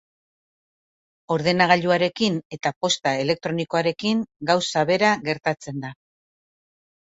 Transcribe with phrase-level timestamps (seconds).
[1.35, 5.95] Ordenagailuarekin eta posta elektronikoarekin gauza bera geratzen da.